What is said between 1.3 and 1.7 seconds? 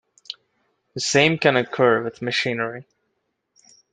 can